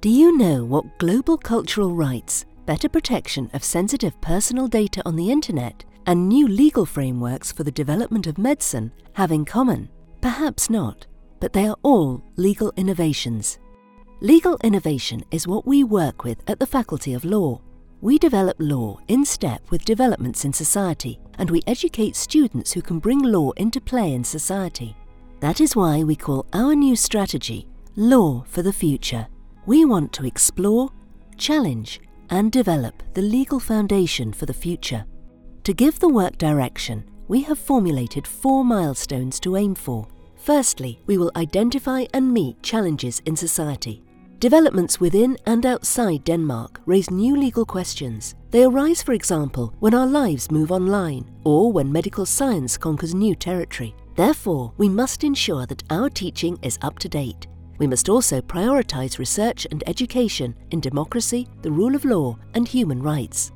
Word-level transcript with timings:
Do 0.00 0.08
you 0.08 0.34
know 0.34 0.64
what 0.64 0.96
global 0.96 1.36
cultural 1.36 1.94
rights, 1.94 2.46
better 2.64 2.88
protection 2.88 3.50
of 3.52 3.62
sensitive 3.62 4.18
personal 4.22 4.66
data 4.66 5.02
on 5.04 5.14
the 5.14 5.30
internet, 5.30 5.84
and 6.06 6.26
new 6.26 6.48
legal 6.48 6.86
frameworks 6.86 7.52
for 7.52 7.64
the 7.64 7.70
development 7.70 8.26
of 8.26 8.38
medicine 8.38 8.92
have 9.12 9.30
in 9.30 9.44
common? 9.44 9.90
Perhaps 10.22 10.70
not, 10.70 11.06
but 11.38 11.52
they 11.52 11.66
are 11.66 11.76
all 11.82 12.24
legal 12.36 12.72
innovations. 12.78 13.58
Legal 14.20 14.56
innovation 14.64 15.22
is 15.30 15.46
what 15.46 15.66
we 15.66 15.84
work 15.84 16.24
with 16.24 16.38
at 16.48 16.58
the 16.58 16.66
Faculty 16.66 17.12
of 17.12 17.26
Law. 17.26 17.60
We 18.00 18.18
develop 18.18 18.56
law 18.58 19.00
in 19.08 19.26
step 19.26 19.70
with 19.70 19.84
developments 19.84 20.46
in 20.46 20.52
society, 20.54 21.20
and 21.36 21.50
we 21.50 21.60
educate 21.66 22.16
students 22.16 22.72
who 22.72 22.80
can 22.80 23.00
bring 23.00 23.22
law 23.22 23.50
into 23.58 23.82
play 23.82 24.14
in 24.14 24.24
society. 24.24 24.96
That 25.40 25.60
is 25.60 25.76
why 25.76 26.04
we 26.04 26.16
call 26.16 26.46
our 26.54 26.74
new 26.74 26.96
strategy 26.96 27.66
Law 27.96 28.46
for 28.48 28.62
the 28.62 28.72
Future. 28.72 29.26
We 29.70 29.84
want 29.84 30.12
to 30.14 30.26
explore, 30.26 30.90
challenge, 31.36 32.00
and 32.28 32.50
develop 32.50 33.04
the 33.14 33.22
legal 33.22 33.60
foundation 33.60 34.32
for 34.32 34.44
the 34.44 34.52
future. 34.52 35.04
To 35.62 35.72
give 35.72 36.00
the 36.00 36.08
work 36.08 36.38
direction, 36.38 37.04
we 37.28 37.42
have 37.42 37.56
formulated 37.56 38.26
four 38.26 38.64
milestones 38.64 39.38
to 39.38 39.56
aim 39.56 39.76
for. 39.76 40.08
Firstly, 40.34 40.98
we 41.06 41.18
will 41.18 41.30
identify 41.36 42.06
and 42.12 42.32
meet 42.32 42.60
challenges 42.64 43.22
in 43.26 43.36
society. 43.36 44.02
Developments 44.40 44.98
within 44.98 45.38
and 45.46 45.64
outside 45.64 46.24
Denmark 46.24 46.80
raise 46.84 47.08
new 47.08 47.36
legal 47.36 47.64
questions. 47.64 48.34
They 48.50 48.64
arise, 48.64 49.04
for 49.04 49.12
example, 49.12 49.72
when 49.78 49.94
our 49.94 50.08
lives 50.08 50.50
move 50.50 50.72
online 50.72 51.30
or 51.44 51.70
when 51.70 51.92
medical 51.92 52.26
science 52.26 52.76
conquers 52.76 53.14
new 53.14 53.36
territory. 53.36 53.94
Therefore, 54.16 54.72
we 54.78 54.88
must 54.88 55.22
ensure 55.22 55.64
that 55.66 55.84
our 55.90 56.10
teaching 56.10 56.58
is 56.60 56.76
up 56.82 56.98
to 56.98 57.08
date 57.08 57.46
we 57.80 57.86
must 57.86 58.10
also 58.10 58.42
prioritise 58.42 59.18
research 59.18 59.66
and 59.70 59.82
education 59.88 60.54
in 60.70 60.80
democracy, 60.80 61.48
the 61.62 61.70
rule 61.70 61.96
of 61.96 62.04
law, 62.04 62.38
and 62.54 62.68
human 62.68 63.02
rights. 63.02 63.52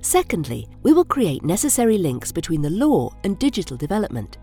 Secondly, 0.00 0.66
we 0.82 0.92
will 0.92 1.04
create 1.04 1.44
necessary 1.44 1.98
links 1.98 2.32
between 2.32 2.60
the 2.60 2.70
law 2.70 3.14
and 3.22 3.38
digital 3.38 3.76
development. 3.76 4.38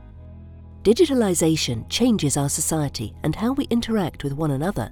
Digitalisation 0.84 1.88
changes 1.90 2.38
our 2.38 2.48
society 2.48 3.14
and 3.24 3.36
how 3.36 3.52
we 3.52 3.66
interact 3.66 4.24
with 4.24 4.32
one 4.32 4.52
another. 4.52 4.90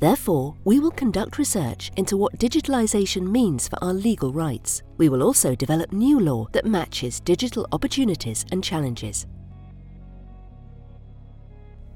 Therefore, 0.00 0.54
we 0.64 0.78
will 0.78 0.90
conduct 0.90 1.38
research 1.38 1.90
into 1.96 2.18
what 2.18 2.38
digitalisation 2.38 3.22
means 3.22 3.66
for 3.66 3.82
our 3.82 3.94
legal 3.94 4.30
rights. 4.30 4.82
We 4.98 5.08
will 5.08 5.22
also 5.22 5.54
develop 5.54 5.90
new 5.90 6.20
law 6.20 6.48
that 6.52 6.66
matches 6.66 7.20
digital 7.20 7.66
opportunities 7.72 8.44
and 8.52 8.62
challenges. 8.62 9.26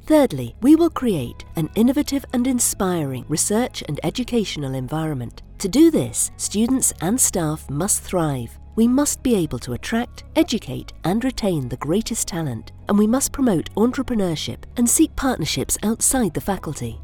Thirdly, 0.08 0.56
we 0.62 0.74
will 0.74 0.88
create 0.88 1.44
an 1.56 1.68
innovative 1.74 2.24
and 2.32 2.46
inspiring 2.46 3.26
research 3.28 3.84
and 3.88 4.00
educational 4.02 4.74
environment. 4.74 5.42
To 5.58 5.68
do 5.68 5.90
this, 5.90 6.30
students 6.38 6.94
and 7.02 7.20
staff 7.20 7.68
must 7.68 8.00
thrive. 8.00 8.58
We 8.74 8.88
must 8.88 9.22
be 9.22 9.34
able 9.34 9.58
to 9.58 9.74
attract, 9.74 10.24
educate, 10.34 10.94
and 11.04 11.22
retain 11.22 11.68
the 11.68 11.76
greatest 11.76 12.26
talent, 12.26 12.72
and 12.88 12.98
we 12.98 13.06
must 13.06 13.32
promote 13.32 13.68
entrepreneurship 13.74 14.60
and 14.78 14.88
seek 14.88 15.14
partnerships 15.14 15.76
outside 15.82 16.32
the 16.32 16.40
faculty. 16.40 16.98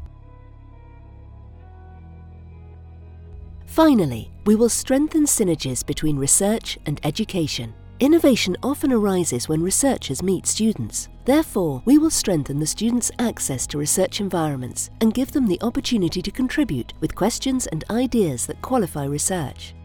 Finally, 3.67 4.31
we 4.47 4.55
will 4.55 4.67
strengthen 4.67 5.25
synergies 5.25 5.85
between 5.85 6.17
research 6.17 6.79
and 6.87 6.99
education. 7.03 7.75
Innovation 8.01 8.57
often 8.61 8.91
arises 8.91 9.47
when 9.47 9.63
researchers 9.63 10.21
meet 10.21 10.45
students. 10.45 11.07
Therefore, 11.23 11.81
we 11.85 11.97
will 11.97 12.09
strengthen 12.09 12.59
the 12.59 12.67
students' 12.67 13.09
access 13.19 13.65
to 13.67 13.77
research 13.77 14.19
environments 14.19 14.89
and 14.99 15.13
give 15.13 15.31
them 15.31 15.47
the 15.47 15.61
opportunity 15.61 16.21
to 16.21 16.29
contribute 16.29 16.93
with 16.99 17.15
questions 17.15 17.67
and 17.67 17.85
ideas 17.89 18.45
that 18.47 18.61
qualify 18.61 19.05
research. 19.05 19.75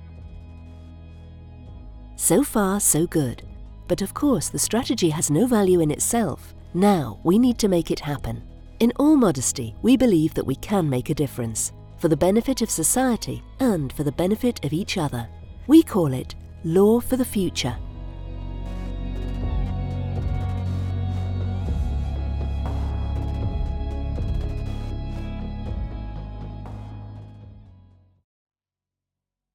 So 2.16 2.42
far, 2.42 2.80
so 2.80 3.06
good. 3.06 3.44
But 3.86 4.02
of 4.02 4.12
course, 4.12 4.48
the 4.48 4.58
strategy 4.58 5.10
has 5.10 5.30
no 5.30 5.46
value 5.46 5.78
in 5.78 5.92
itself. 5.92 6.52
Now, 6.74 7.20
we 7.22 7.38
need 7.38 7.58
to 7.60 7.68
make 7.68 7.92
it 7.92 8.00
happen. 8.00 8.42
In 8.80 8.92
all 8.96 9.14
modesty, 9.14 9.76
we 9.82 9.96
believe 9.96 10.34
that 10.34 10.46
we 10.46 10.56
can 10.56 10.90
make 10.90 11.10
a 11.10 11.14
difference, 11.14 11.72
for 11.98 12.08
the 12.08 12.16
benefit 12.16 12.60
of 12.60 12.70
society 12.70 13.40
and 13.60 13.92
for 13.92 14.02
the 14.02 14.12
benefit 14.12 14.64
of 14.64 14.72
each 14.72 14.98
other. 14.98 15.28
We 15.68 15.84
call 15.84 16.12
it 16.12 16.34
Law 16.64 16.98
for 16.98 17.16
the 17.16 17.24
Future. 17.24 17.76